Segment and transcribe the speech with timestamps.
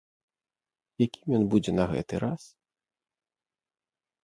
[1.05, 2.41] Якім ён будзе на гэты раз?